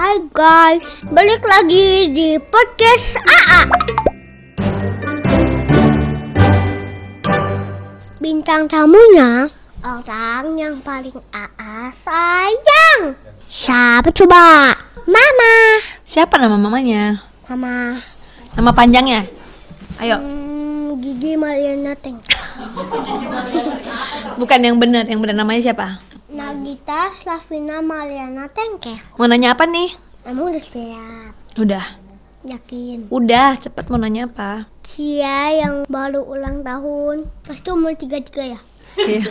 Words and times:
Hai 0.00 0.16
guys, 0.32 1.04
balik 1.12 1.44
lagi 1.44 2.08
di 2.08 2.40
podcast 2.40 3.20
AA. 3.20 3.60
Bintang 8.16 8.64
tamunya 8.64 9.52
orang 9.84 10.56
yang 10.56 10.80
paling 10.80 11.12
AA 11.36 11.92
sayang. 11.92 13.12
Siapa 13.44 14.08
coba? 14.08 14.72
Mama. 15.04 15.54
Siapa 16.00 16.40
nama 16.40 16.56
mamanya? 16.56 17.20
Mama. 17.52 18.00
Nama 18.56 18.70
panjangnya? 18.72 19.28
Ayo, 20.00 20.16
Hmm, 20.16 20.96
Gigi 21.04 21.36
Mariana 21.36 21.92
Teng. 21.92 22.16
bukan 24.40 24.60
yang 24.64 24.80
benar, 24.80 25.04
yang 25.04 25.20
benar 25.20 25.36
namanya 25.36 25.60
siapa? 25.60 26.00
Nagita 26.90 27.14
Slavina 27.14 27.78
Mariana 27.78 28.50
Tengke. 28.50 28.98
Mau 29.14 29.30
nanya 29.30 29.54
apa 29.54 29.62
nih? 29.62 29.94
Kamu 30.26 30.50
udah 30.50 30.58
siap? 30.58 31.32
Udah, 31.54 31.86
Yakin? 32.42 33.06
udah, 33.14 33.54
cepet 33.54 33.86
mau 33.86 33.94
nanya 33.94 34.26
apa? 34.26 34.66
Cia 34.82 35.54
yang 35.54 35.86
baru 35.86 36.26
ulang 36.26 36.66
tahun. 36.66 37.30
Pasti 37.46 37.70
umur 37.70 37.94
33 37.94 38.42
ya? 38.42 38.58
Iya, 39.06 39.22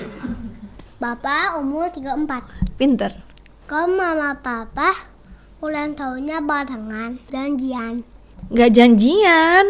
Bapak 1.03 1.59
umur 1.59 1.91
34. 1.91 2.79
pinter. 2.79 3.11
Kalau 3.67 3.91
mama 3.91 4.39
papa 4.39 4.95
ulang 5.59 5.99
tahunnya 5.99 6.39
barengan 6.39 7.19
janjian. 7.27 8.07
Gak 8.55 8.71
janjian, 8.71 9.65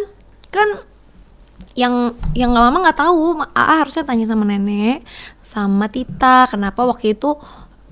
kan 0.54 0.86
yang 1.74 2.14
yang 2.38 2.54
mama 2.54 2.86
nggak 2.86 3.02
tahu. 3.02 3.42
Aa 3.58 3.82
harusnya 3.82 4.06
tanya 4.06 4.30
sama 4.30 4.46
nenek, 4.46 5.02
sama 5.42 5.90
Tita. 5.90 6.46
Kenapa 6.54 6.86
waktu 6.86 7.18
itu 7.18 7.34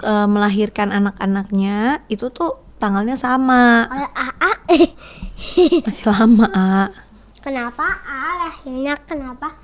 eh, 0.03 0.27
melahirkan 0.27 0.93
anak-anaknya 0.93 2.05
itu 2.11 2.29
tuh 2.29 2.61
tanggalnya 2.77 3.17
sama? 3.17 3.85
Kalau 3.89 4.09
AA 4.13 4.51
Masih 5.87 6.05
lama, 6.11 6.45
A. 6.51 6.91
kenapa 7.39 7.85
A 8.03 8.47
lahirnya 8.47 8.93
kenapa 9.07 9.55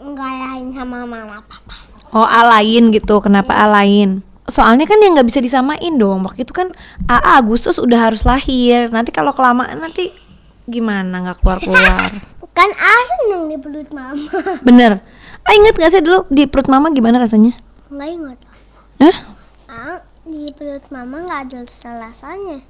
enggak 0.00 0.32
lahin 0.32 0.72
sama 0.72 1.04
mama 1.04 1.42
papa? 1.44 1.76
Oh, 2.14 2.24
A 2.24 2.40
lain 2.56 2.88
gitu. 2.94 3.20
Kenapa 3.20 3.52
A 3.52 3.68
lain? 3.68 4.24
Soalnya 4.48 4.88
kan 4.88 4.96
yang 5.04 5.12
nggak 5.12 5.28
bisa 5.28 5.44
disamain 5.44 5.92
dong. 6.00 6.24
Waktu 6.24 6.48
itu 6.48 6.56
kan 6.56 6.72
AA 7.04 7.44
Agustus 7.44 7.76
udah 7.76 8.08
harus 8.08 8.24
lahir. 8.24 8.88
Nanti 8.88 9.12
kalau 9.12 9.36
kelamaan 9.36 9.76
nanti 9.76 10.08
gimana 10.64 11.20
nggak 11.20 11.44
keluar-keluar. 11.44 12.08
Kan 12.58 12.74
A 12.74 12.94
seneng 13.06 13.46
di 13.46 13.54
perut 13.54 13.86
mama. 13.94 14.26
Bener. 14.66 14.98
Ah 15.46 15.54
inget 15.54 15.78
gak 15.78 15.94
sih 15.94 16.02
dulu 16.02 16.26
di 16.26 16.42
perut 16.50 16.66
mama 16.66 16.90
gimana 16.90 17.22
rasanya? 17.22 17.54
Enggak 17.86 18.08
ingat. 18.10 18.38
Hah? 18.98 19.16
Di 20.28 20.52
perut 20.52 20.84
mama 20.92 21.24
nggak 21.24 21.40
ada 21.48 21.58
rasa-rasanya. 21.64 22.60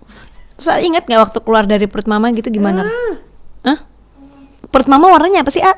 Soal 0.54 0.78
inget 0.82 1.06
gak 1.06 1.22
waktu 1.22 1.38
keluar 1.42 1.66
dari 1.66 1.86
perut 1.86 2.06
mama 2.06 2.30
gitu 2.30 2.50
gimana? 2.50 2.82
Hmm, 2.86 3.14
Hah? 3.62 3.78
Perut 4.70 4.86
mama 4.86 5.10
warnanya 5.10 5.42
apa 5.42 5.50
sih, 5.50 5.62
A? 5.62 5.74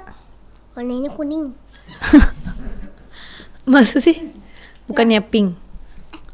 warnanya 0.72 1.12
kuning. 1.12 1.52
Masa 3.70 4.00
sih? 4.00 4.16
Bukannya 4.84 5.20
pink. 5.20 5.56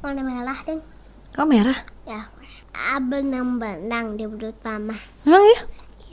Warna 0.03 0.23
merah 0.23 0.59
deh. 0.63 0.79
Kok 1.35 1.47
merah? 1.47 1.79
Ya. 2.07 2.31
A 2.77 2.99
benang-benang 2.99 4.15
di 4.15 4.27
perut 4.27 4.59
mama. 4.63 4.95
Emang 5.23 5.43
ya? 5.43 5.61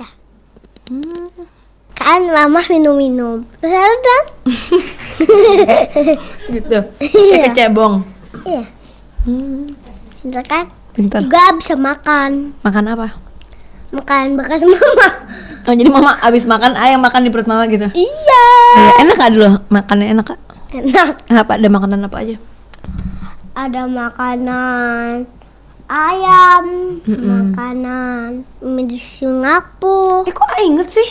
Ya. 0.01 0.07
Hmm. 0.89 1.29
Kan 1.93 2.25
mama 2.29 2.65
minum-minum. 2.65 3.45
Terus 3.61 3.77
ada 3.93 4.17
Gitu. 6.49 6.77
Kayak 6.97 7.41
kecebong. 7.53 8.01
Iya. 8.43 8.63
Hmm. 9.23 9.71
Pintar 10.19 10.43
kan? 10.43 10.65
Pintar. 10.91 11.19
Juga 11.23 11.41
bisa 11.55 11.73
makan. 11.73 12.53
Makan 12.59 12.83
apa? 12.87 13.07
Makan 13.93 14.35
bekas 14.35 14.65
mama. 14.67 15.07
Oh 15.63 15.73
jadi 15.73 15.87
mama 15.87 16.17
abis 16.19 16.43
makan 16.43 16.75
ayam 16.75 16.99
makan 16.99 17.23
di 17.23 17.31
perut 17.31 17.47
mama 17.47 17.63
gitu? 17.67 17.87
Iya. 17.87 18.47
Iya, 18.73 18.91
enak 19.05 19.15
gak 19.15 19.31
dulu 19.31 19.49
makannya 19.69 20.11
enak 20.11 20.25
kak? 20.27 20.39
Enak. 20.73 21.13
Apa 21.29 21.55
ada 21.55 21.67
makanan 21.69 22.03
apa 22.03 22.17
aja? 22.19 22.35
Ada 23.53 23.85
makanan 23.85 25.29
ayam, 25.85 26.65
makanan 27.05 28.43
di 28.59 28.97
Singapura. 28.97 30.25
Eh 30.25 30.33
kok 30.33 30.49
A 30.49 30.57
inget 30.59 30.89
sih? 30.89 31.09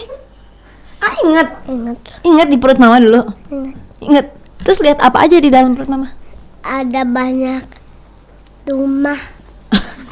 A 0.98 1.08
inget, 1.22 1.48
Ingat, 1.66 1.98
inget 2.22 2.48
di 2.50 2.58
perut 2.58 2.82
mama 2.82 2.98
dulu. 2.98 3.22
ingat. 3.48 3.74
Inget. 4.02 4.26
Terus 4.62 4.78
lihat 4.82 4.98
apa 4.98 5.22
aja 5.22 5.38
di 5.38 5.50
dalam 5.50 5.78
perut 5.78 5.86
mama? 5.86 6.10
Ada 6.62 7.06
banyak 7.06 7.62
rumah. 8.66 9.18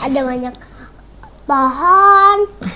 Ada 0.01 0.21
banyak 0.25 0.55
pohon. 1.45 2.39